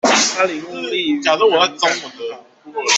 [0.33, 2.09] 他領悟力與平衡感
[2.63, 2.81] 很好